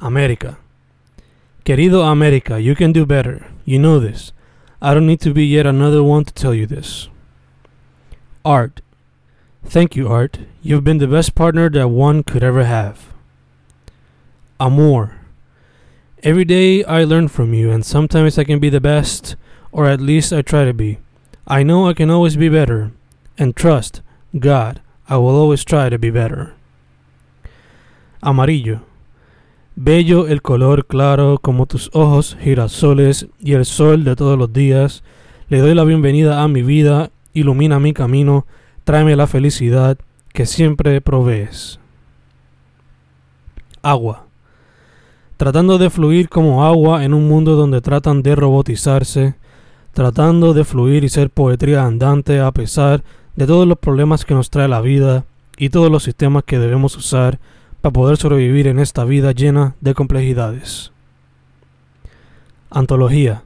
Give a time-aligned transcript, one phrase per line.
[0.00, 0.58] America.
[1.64, 3.46] Querido America, you can do better.
[3.64, 4.32] You know this.
[4.80, 7.08] I don't need to be yet another one to tell you this.
[8.44, 8.80] Art.
[9.64, 10.38] Thank you, Art.
[10.62, 13.12] You've been the best partner that one could ever have.
[14.58, 15.16] Amor.
[16.22, 19.36] Every day I learn from you, and sometimes I can be the best,
[19.70, 20.98] or at least I try to be.
[21.46, 22.92] I know I can always be better,
[23.38, 24.02] and trust,
[24.38, 26.54] God, I will always try to be better.
[28.22, 28.82] Amarillo.
[29.76, 35.04] Bello el color claro como tus ojos, girasoles y el sol de todos los días.
[35.48, 38.46] Le doy la bienvenida a mi vida, ilumina mi camino,
[38.84, 39.96] tráeme la felicidad
[40.32, 41.78] que siempre provees.
[43.80, 44.26] Agua.
[45.36, 49.36] Tratando de fluir como agua en un mundo donde tratan de robotizarse,
[49.92, 53.02] tratando de fluir y ser poetría andante a pesar
[53.36, 55.24] de todos los problemas que nos trae la vida
[55.56, 57.38] y todos los sistemas que debemos usar
[57.80, 60.92] para poder sobrevivir en esta vida llena de complejidades.
[62.70, 63.44] Antología.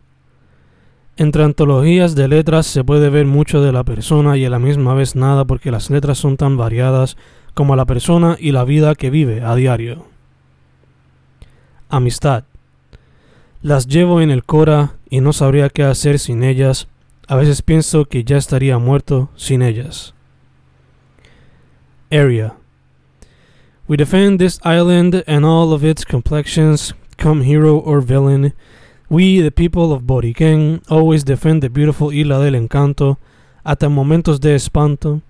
[1.17, 4.95] Entre antologías de letras se puede ver mucho de la persona y a la misma
[4.95, 7.17] vez nada porque las letras son tan variadas
[7.55, 10.07] como la persona y la vida que vive a diario.
[11.89, 12.45] Amistad.
[13.63, 16.89] Las llevo en el cora y no sabría qué hacer sin ellas.
[17.29, 20.15] A veces pienso que ya estaría muerto sin ellas.
[22.11, 22.57] Area.
[23.87, 28.55] We defend this island and all of its complexions, come hero or villain.
[29.11, 33.19] We, the people of Boriquén, always defend the beautiful Isla del Encanto,
[33.63, 35.21] hasta momentos de espanto.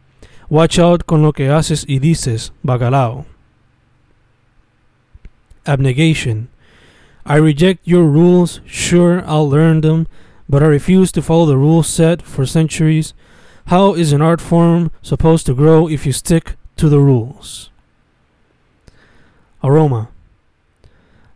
[0.48, 3.24] Watch out con lo que haces y dices, bacalao.
[5.66, 6.48] Abnegation.
[7.26, 10.06] I reject your rules, sure, I'll learn them,
[10.48, 13.14] but I refuse to follow the rules set for centuries.
[13.66, 17.70] How is an art form supposed to grow if you stick to the rules?
[19.64, 20.10] Aroma.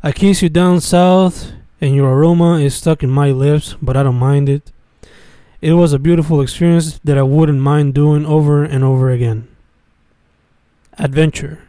[0.03, 4.03] I kiss you down south, and your aroma is stuck in my lips, but I
[4.03, 4.71] don't mind it.
[5.63, 9.49] It was a beautiful experience that I wouldn't mind doing over and over again.
[10.99, 11.61] Adventure.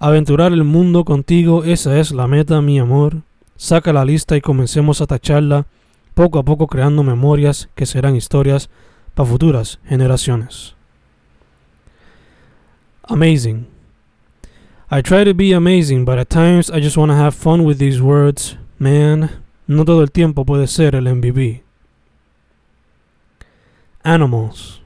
[0.00, 3.22] Aventurar el mundo contigo, esa es la meta, mi amor.
[3.56, 5.66] Saca la lista y comencemos a tacharla,
[6.14, 8.70] poco a poco creando memorias que serán historias
[9.14, 10.74] para futuras generaciones.
[13.04, 13.69] Amazing.
[14.92, 17.78] I try to be amazing, but at times I just want to have fun with
[17.78, 18.56] these words.
[18.76, 19.30] Man,
[19.68, 21.62] no todo el tiempo puede ser el MVP.
[24.02, 24.80] Animals.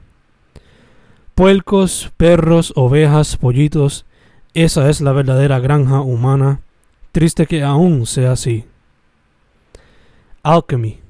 [1.35, 4.05] Puercos, perros, ovejas, pollitos,
[4.53, 6.61] esa es la verdadera granja humana.
[7.13, 8.65] Triste que aún sea así.
[10.43, 11.01] Alchemy.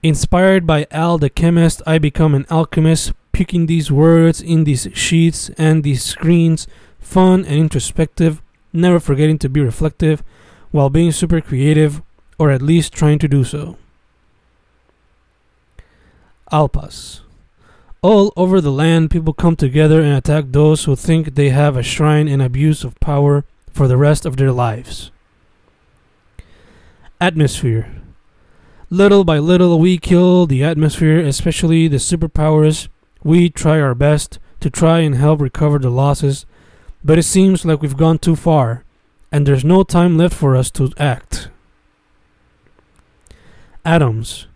[0.00, 5.50] Inspired by Al the chemist, I become an alchemist, picking these words in these sheets
[5.58, 6.68] and these screens,
[7.04, 8.42] fun and introspective,
[8.72, 10.24] never forgetting to be reflective,
[10.72, 12.02] while being super creative,
[12.38, 13.76] or at least trying to do so.
[16.50, 17.20] Alpas.
[18.02, 21.82] All over the land, people come together and attack those who think they have a
[21.82, 25.10] shrine and abuse of power for the rest of their lives.
[27.20, 27.88] Atmosphere.
[28.90, 32.88] Little by little, we kill the atmosphere, especially the superpowers.
[33.22, 36.44] We try our best to try and help recover the losses,
[37.04, 38.82] but it seems like we've gone too far,
[39.30, 41.48] and there's no time left for us to act.
[43.84, 44.46] Atoms.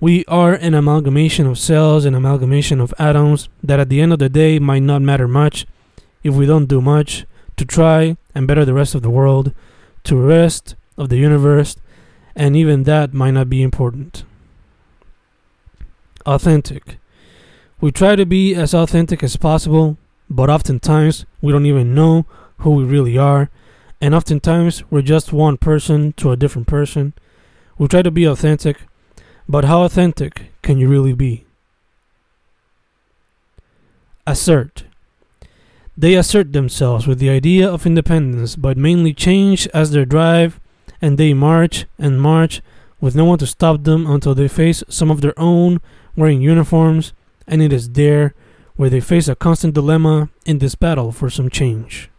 [0.00, 4.18] We are an amalgamation of cells, an amalgamation of atoms that at the end of
[4.18, 5.66] the day might not matter much
[6.22, 7.26] if we don't do much
[7.56, 9.52] to try and better the rest of the world,
[10.04, 11.76] to rest of the universe,
[12.34, 14.24] and even that might not be important.
[16.24, 16.98] Authentic.
[17.80, 19.96] We try to be as authentic as possible,
[20.28, 22.26] but oftentimes we don't even know
[22.58, 23.50] who we really are,
[24.00, 27.14] and oftentimes we're just one person to a different person.
[27.78, 28.78] We try to be authentic,
[29.48, 31.44] but how authentic can you really be?
[34.26, 34.84] Assert.
[35.96, 40.60] They assert themselves with the idea of independence, but mainly change as their drive,
[41.00, 42.60] and they march and march
[43.00, 45.80] with no one to stop them until they face some of their own
[46.16, 47.12] wearing uniforms,
[47.46, 48.34] and it is there
[48.76, 52.10] where they face a constant dilemma in this battle for some change.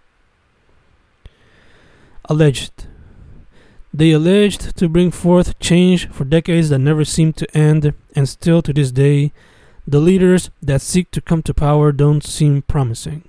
[2.26, 2.88] Alleged.
[3.94, 8.62] They alleged to bring forth change for decades that never seemed to end, and still
[8.62, 9.32] to this day,
[9.88, 13.24] the leaders that seek to come to power don't seem promising.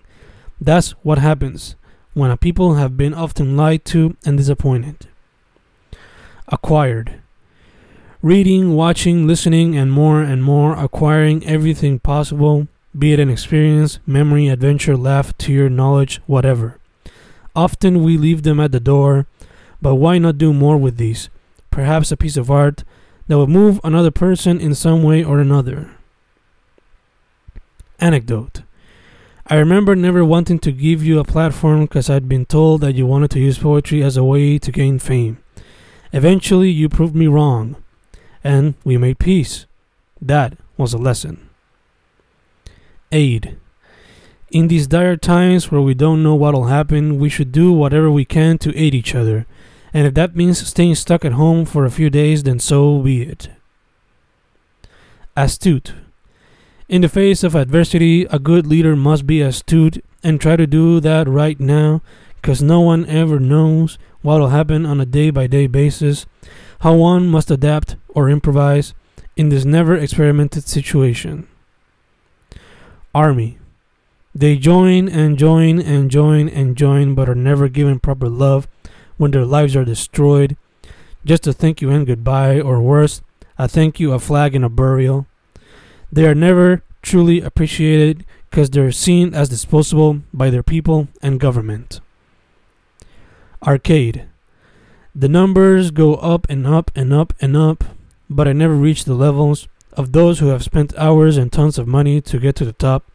[0.61, 1.77] That's what happens
[2.15, 5.07] when a people have been often lied to and disappointed.
[6.49, 7.21] Acquired.
[8.21, 12.67] Reading, watching, listening, and more and more, acquiring everything possible,
[12.99, 16.79] be it an experience, memory, adventure, laugh, tear, knowledge, whatever.
[17.55, 19.27] Often we leave them at the door,
[19.81, 21.31] but why not do more with these?
[21.71, 22.85] Perhaps a piece of art
[23.27, 25.95] that will move another person in some way or another.
[28.01, 28.63] Anecdote
[29.51, 33.07] I remember never wanting to give you a platform because I'd been told that you
[33.07, 35.39] wanted to use poetry as a way to gain fame.
[36.13, 37.77] Eventually, you proved me wrong,
[38.45, 39.65] and we made peace.
[40.21, 41.48] That was a lesson.
[43.11, 43.57] Aid.
[44.51, 48.25] In these dire times where we don't know what'll happen, we should do whatever we
[48.25, 49.47] can to aid each other.
[49.93, 53.23] And if that means staying stuck at home for a few days, then so be
[53.23, 53.51] it.
[55.37, 55.95] Astute.
[56.89, 61.01] In the face of adversity, a good leader must be astute and try to do
[61.01, 62.03] that right now,
[62.37, 66.27] because no one ever knows what will happen on a day by day basis,
[66.81, 68.95] how one must adapt or improvise
[69.37, 71.47] in this never experimented situation.
[73.15, 73.59] Army.
[74.35, 78.69] They join and join and join and join, but are never given proper love
[79.17, 80.57] when their lives are destroyed.
[81.25, 83.23] Just a thank you and goodbye, or worse,
[83.59, 85.27] a thank you, a flag, and a burial.
[86.13, 92.01] They are never truly appreciated because they're seen as disposable by their people and government.
[93.67, 94.25] Arcade.
[95.15, 97.85] The numbers go up and up and up and up,
[98.31, 99.67] but I never reach the levels
[99.99, 103.11] of those who have spent hours and tons of money to get to the top.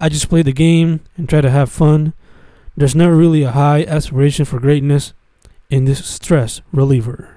[0.00, 2.14] I just play the game and try to have fun.
[2.74, 5.12] There's never really a high aspiration for greatness
[5.68, 7.35] in this stress reliever.